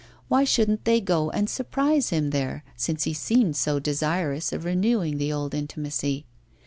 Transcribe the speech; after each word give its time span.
Why 0.29 0.45
shouldn't 0.45 0.83
they 0.85 0.99
go 0.99 1.29
and 1.29 1.47
surprise 1.47 2.09
him 2.09 2.31
there, 2.31 2.63
since 2.75 3.03
he 3.03 3.13
seemed 3.13 3.55
so 3.55 3.77
desirous 3.77 4.51
of 4.51 4.65
renewing 4.65 5.19
the 5.19 5.31
old 5.31 5.53
intimacy? 5.53 6.25